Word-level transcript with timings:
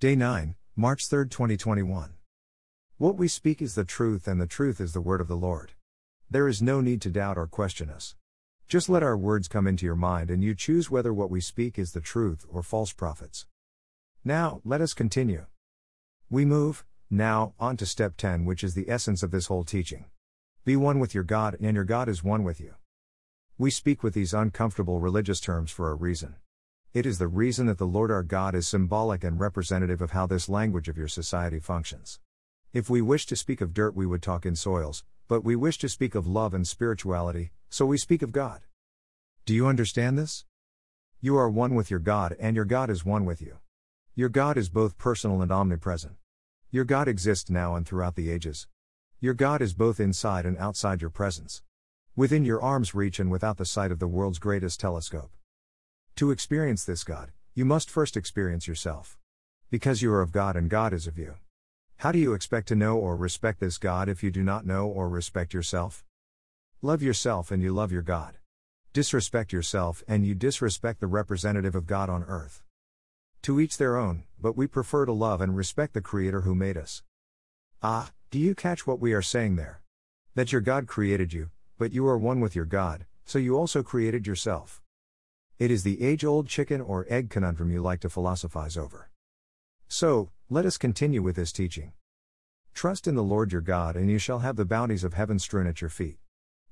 Day 0.00 0.16
9, 0.16 0.54
March 0.76 1.08
3, 1.10 1.28
2021. 1.28 2.14
What 2.96 3.16
we 3.16 3.28
speak 3.28 3.60
is 3.60 3.74
the 3.74 3.84
truth, 3.84 4.26
and 4.26 4.40
the 4.40 4.46
truth 4.46 4.80
is 4.80 4.94
the 4.94 5.00
word 5.02 5.20
of 5.20 5.28
the 5.28 5.36
Lord. 5.36 5.72
There 6.30 6.48
is 6.48 6.62
no 6.62 6.80
need 6.80 7.02
to 7.02 7.10
doubt 7.10 7.36
or 7.36 7.46
question 7.46 7.90
us. 7.90 8.14
Just 8.66 8.88
let 8.88 9.02
our 9.02 9.14
words 9.14 9.46
come 9.46 9.66
into 9.66 9.84
your 9.84 9.96
mind 9.96 10.30
and 10.30 10.42
you 10.42 10.54
choose 10.54 10.90
whether 10.90 11.12
what 11.12 11.28
we 11.28 11.42
speak 11.42 11.78
is 11.78 11.92
the 11.92 12.00
truth 12.00 12.46
or 12.48 12.62
false 12.62 12.94
prophets. 12.94 13.44
Now, 14.24 14.62
let 14.64 14.80
us 14.80 14.94
continue. 14.94 15.44
We 16.30 16.46
move, 16.46 16.86
now, 17.10 17.52
on 17.60 17.76
to 17.76 17.84
step 17.84 18.16
10, 18.16 18.46
which 18.46 18.64
is 18.64 18.72
the 18.72 18.88
essence 18.88 19.22
of 19.22 19.32
this 19.32 19.48
whole 19.48 19.64
teaching. 19.64 20.06
Be 20.64 20.76
one 20.76 20.98
with 20.98 21.14
your 21.14 21.24
God, 21.24 21.58
and 21.60 21.74
your 21.74 21.84
God 21.84 22.08
is 22.08 22.24
one 22.24 22.42
with 22.42 22.58
you. 22.58 22.74
We 23.58 23.70
speak 23.70 24.02
with 24.02 24.14
these 24.14 24.32
uncomfortable 24.32 24.98
religious 24.98 25.40
terms 25.40 25.70
for 25.70 25.90
a 25.90 25.94
reason. 25.94 26.36
It 26.92 27.06
is 27.06 27.18
the 27.18 27.28
reason 27.28 27.66
that 27.66 27.78
the 27.78 27.86
Lord 27.86 28.10
our 28.10 28.24
God 28.24 28.52
is 28.52 28.66
symbolic 28.66 29.22
and 29.22 29.38
representative 29.38 30.02
of 30.02 30.10
how 30.10 30.26
this 30.26 30.48
language 30.48 30.88
of 30.88 30.98
your 30.98 31.06
society 31.06 31.60
functions. 31.60 32.18
If 32.72 32.90
we 32.90 33.00
wish 33.00 33.26
to 33.26 33.36
speak 33.36 33.60
of 33.60 33.72
dirt, 33.72 33.94
we 33.94 34.06
would 34.06 34.22
talk 34.22 34.44
in 34.44 34.56
soils, 34.56 35.04
but 35.28 35.44
we 35.44 35.54
wish 35.54 35.78
to 35.78 35.88
speak 35.88 36.16
of 36.16 36.26
love 36.26 36.52
and 36.52 36.66
spirituality, 36.66 37.52
so 37.68 37.86
we 37.86 37.96
speak 37.96 38.22
of 38.22 38.32
God. 38.32 38.62
Do 39.46 39.54
you 39.54 39.68
understand 39.68 40.18
this? 40.18 40.44
You 41.20 41.36
are 41.36 41.48
one 41.48 41.76
with 41.76 41.92
your 41.92 42.00
God, 42.00 42.34
and 42.40 42.56
your 42.56 42.64
God 42.64 42.90
is 42.90 43.04
one 43.04 43.24
with 43.24 43.40
you. 43.40 43.58
Your 44.16 44.28
God 44.28 44.56
is 44.56 44.68
both 44.68 44.98
personal 44.98 45.42
and 45.42 45.52
omnipresent. 45.52 46.16
Your 46.72 46.84
God 46.84 47.06
exists 47.06 47.48
now 47.48 47.76
and 47.76 47.86
throughout 47.86 48.16
the 48.16 48.32
ages. 48.32 48.66
Your 49.20 49.34
God 49.34 49.62
is 49.62 49.74
both 49.74 50.00
inside 50.00 50.44
and 50.44 50.58
outside 50.58 51.02
your 51.02 51.10
presence. 51.10 51.62
Within 52.16 52.44
your 52.44 52.60
arm's 52.60 52.96
reach 52.96 53.20
and 53.20 53.30
without 53.30 53.58
the 53.58 53.64
sight 53.64 53.92
of 53.92 54.00
the 54.00 54.08
world's 54.08 54.40
greatest 54.40 54.80
telescope. 54.80 55.30
To 56.20 56.30
experience 56.30 56.84
this 56.84 57.02
God, 57.02 57.32
you 57.54 57.64
must 57.64 57.88
first 57.88 58.14
experience 58.14 58.68
yourself. 58.68 59.16
Because 59.70 60.02
you 60.02 60.12
are 60.12 60.20
of 60.20 60.32
God 60.32 60.54
and 60.54 60.68
God 60.68 60.92
is 60.92 61.06
of 61.06 61.16
you. 61.16 61.36
How 61.96 62.12
do 62.12 62.18
you 62.18 62.34
expect 62.34 62.68
to 62.68 62.74
know 62.74 62.98
or 62.98 63.16
respect 63.16 63.58
this 63.58 63.78
God 63.78 64.06
if 64.06 64.22
you 64.22 64.30
do 64.30 64.42
not 64.42 64.66
know 64.66 64.86
or 64.86 65.08
respect 65.08 65.54
yourself? 65.54 66.04
Love 66.82 67.02
yourself 67.02 67.50
and 67.50 67.62
you 67.62 67.72
love 67.72 67.90
your 67.90 68.02
God. 68.02 68.36
Disrespect 68.92 69.50
yourself 69.50 70.04
and 70.06 70.26
you 70.26 70.34
disrespect 70.34 71.00
the 71.00 71.06
representative 71.06 71.74
of 71.74 71.86
God 71.86 72.10
on 72.10 72.24
earth. 72.24 72.62
To 73.40 73.58
each 73.58 73.78
their 73.78 73.96
own, 73.96 74.24
but 74.38 74.58
we 74.58 74.66
prefer 74.66 75.06
to 75.06 75.12
love 75.12 75.40
and 75.40 75.56
respect 75.56 75.94
the 75.94 76.02
Creator 76.02 76.42
who 76.42 76.54
made 76.54 76.76
us. 76.76 77.02
Ah, 77.82 78.10
do 78.30 78.38
you 78.38 78.54
catch 78.54 78.86
what 78.86 79.00
we 79.00 79.14
are 79.14 79.22
saying 79.22 79.56
there? 79.56 79.80
That 80.34 80.52
your 80.52 80.60
God 80.60 80.86
created 80.86 81.32
you, 81.32 81.48
but 81.78 81.94
you 81.94 82.06
are 82.06 82.18
one 82.18 82.40
with 82.40 82.54
your 82.54 82.66
God, 82.66 83.06
so 83.24 83.38
you 83.38 83.56
also 83.56 83.82
created 83.82 84.26
yourself. 84.26 84.79
It 85.60 85.70
is 85.70 85.82
the 85.82 86.02
age 86.02 86.24
old 86.24 86.48
chicken 86.48 86.80
or 86.80 87.04
egg 87.10 87.28
conundrum 87.28 87.70
you 87.70 87.82
like 87.82 88.00
to 88.00 88.08
philosophize 88.08 88.78
over. 88.78 89.10
So, 89.88 90.30
let 90.48 90.64
us 90.64 90.78
continue 90.78 91.20
with 91.20 91.36
this 91.36 91.52
teaching. 91.52 91.92
Trust 92.72 93.06
in 93.06 93.14
the 93.14 93.22
Lord 93.22 93.52
your 93.52 93.60
God, 93.60 93.94
and 93.94 94.10
you 94.10 94.16
shall 94.16 94.38
have 94.38 94.56
the 94.56 94.64
bounties 94.64 95.04
of 95.04 95.12
heaven 95.12 95.38
strewn 95.38 95.66
at 95.66 95.82
your 95.82 95.90
feet. 95.90 96.16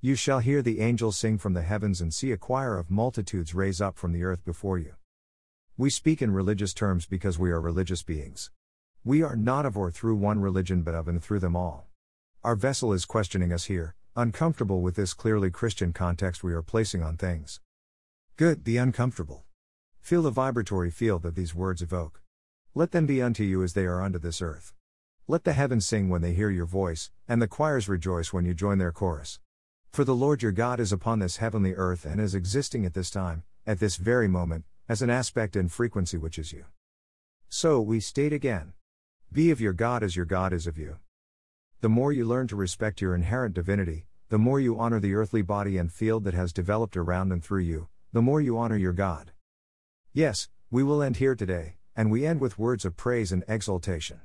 You 0.00 0.14
shall 0.14 0.38
hear 0.38 0.62
the 0.62 0.78
angels 0.78 1.18
sing 1.18 1.36
from 1.36 1.54
the 1.54 1.62
heavens 1.62 2.00
and 2.00 2.14
see 2.14 2.30
a 2.30 2.36
choir 2.36 2.78
of 2.78 2.88
multitudes 2.88 3.56
raise 3.56 3.80
up 3.80 3.98
from 3.98 4.12
the 4.12 4.22
earth 4.22 4.44
before 4.44 4.78
you. 4.78 4.94
We 5.76 5.90
speak 5.90 6.22
in 6.22 6.30
religious 6.30 6.72
terms 6.72 7.06
because 7.06 7.40
we 7.40 7.50
are 7.50 7.60
religious 7.60 8.04
beings. 8.04 8.52
We 9.02 9.20
are 9.20 9.34
not 9.34 9.66
of 9.66 9.76
or 9.76 9.90
through 9.90 10.14
one 10.14 10.38
religion 10.38 10.82
but 10.82 10.94
of 10.94 11.08
and 11.08 11.20
through 11.20 11.40
them 11.40 11.56
all. 11.56 11.88
Our 12.44 12.54
vessel 12.54 12.92
is 12.92 13.04
questioning 13.04 13.52
us 13.52 13.64
here, 13.64 13.96
uncomfortable 14.14 14.80
with 14.80 14.94
this 14.94 15.12
clearly 15.12 15.50
Christian 15.50 15.92
context 15.92 16.44
we 16.44 16.52
are 16.52 16.62
placing 16.62 17.02
on 17.02 17.16
things. 17.16 17.58
Good, 18.38 18.62
be 18.62 18.76
uncomfortable. 18.76 19.44
Feel 20.02 20.20
the 20.20 20.30
vibratory 20.30 20.90
field 20.90 21.22
that 21.22 21.36
these 21.36 21.54
words 21.54 21.80
evoke. 21.80 22.20
Let 22.74 22.90
them 22.90 23.06
be 23.06 23.22
unto 23.22 23.42
you 23.42 23.62
as 23.62 23.72
they 23.72 23.86
are 23.86 24.02
unto 24.02 24.18
this 24.18 24.42
earth. 24.42 24.74
Let 25.26 25.44
the 25.44 25.54
heavens 25.54 25.86
sing 25.86 26.10
when 26.10 26.20
they 26.20 26.34
hear 26.34 26.50
your 26.50 26.66
voice, 26.66 27.10
and 27.26 27.40
the 27.40 27.48
choirs 27.48 27.88
rejoice 27.88 28.34
when 28.34 28.44
you 28.44 28.52
join 28.52 28.76
their 28.76 28.92
chorus. 28.92 29.40
For 29.90 30.04
the 30.04 30.14
Lord 30.14 30.42
your 30.42 30.52
God 30.52 30.80
is 30.80 30.92
upon 30.92 31.18
this 31.18 31.38
heavenly 31.38 31.72
earth 31.72 32.04
and 32.04 32.20
is 32.20 32.34
existing 32.34 32.84
at 32.84 32.92
this 32.92 33.08
time, 33.08 33.44
at 33.66 33.80
this 33.80 33.96
very 33.96 34.28
moment, 34.28 34.66
as 34.86 35.00
an 35.00 35.08
aspect 35.08 35.56
and 35.56 35.72
frequency 35.72 36.18
which 36.18 36.38
is 36.38 36.52
you. 36.52 36.66
So 37.48 37.80
we 37.80 38.00
state 38.00 38.34
again 38.34 38.74
Be 39.32 39.50
of 39.50 39.62
your 39.62 39.72
God 39.72 40.02
as 40.02 40.14
your 40.14 40.26
God 40.26 40.52
is 40.52 40.66
of 40.66 40.76
you. 40.76 40.98
The 41.80 41.88
more 41.88 42.12
you 42.12 42.26
learn 42.26 42.48
to 42.48 42.56
respect 42.56 43.00
your 43.00 43.14
inherent 43.14 43.54
divinity, 43.54 44.04
the 44.28 44.36
more 44.36 44.60
you 44.60 44.78
honor 44.78 45.00
the 45.00 45.14
earthly 45.14 45.40
body 45.40 45.78
and 45.78 45.90
field 45.90 46.24
that 46.24 46.34
has 46.34 46.52
developed 46.52 46.98
around 46.98 47.32
and 47.32 47.42
through 47.42 47.62
you, 47.62 47.88
the 48.16 48.22
more 48.22 48.40
you 48.40 48.56
honor 48.56 48.78
your 48.78 48.94
God. 48.94 49.32
Yes, 50.14 50.48
we 50.70 50.82
will 50.82 51.02
end 51.02 51.18
here 51.18 51.34
today, 51.34 51.76
and 51.94 52.10
we 52.10 52.24
end 52.24 52.40
with 52.40 52.58
words 52.58 52.86
of 52.86 52.96
praise 52.96 53.30
and 53.30 53.44
exaltation. 53.46 54.22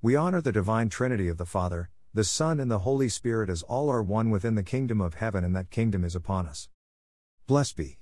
We 0.00 0.16
honor 0.16 0.40
the 0.40 0.50
divine 0.50 0.88
Trinity 0.88 1.28
of 1.28 1.36
the 1.36 1.44
Father, 1.44 1.90
the 2.14 2.24
Son, 2.24 2.58
and 2.58 2.70
the 2.70 2.78
Holy 2.78 3.10
Spirit 3.10 3.50
as 3.50 3.62
all 3.64 3.90
are 3.90 4.02
one 4.02 4.30
within 4.30 4.54
the 4.54 4.62
kingdom 4.62 5.02
of 5.02 5.16
heaven, 5.16 5.44
and 5.44 5.54
that 5.54 5.68
kingdom 5.68 6.04
is 6.04 6.16
upon 6.16 6.46
us. 6.46 6.70
Blessed 7.46 7.76
be. 7.76 7.98